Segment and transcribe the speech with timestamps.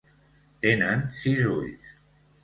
[0.61, 1.91] Tenen sis ulls.